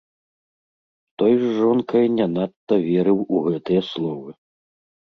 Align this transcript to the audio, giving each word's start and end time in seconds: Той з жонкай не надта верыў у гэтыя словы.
Той 1.21 1.33
з 1.43 1.53
жонкай 1.59 2.05
не 2.17 2.27
надта 2.35 2.75
верыў 2.89 3.17
у 3.35 3.47
гэтыя 3.51 3.81
словы. 3.93 4.29